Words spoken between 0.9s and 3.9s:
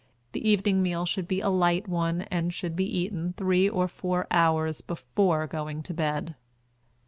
should be a light one and should be eaten three or